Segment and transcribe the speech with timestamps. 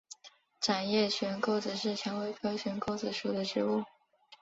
[0.59, 3.83] 掌叶悬钩子是蔷薇科悬钩子属的植物。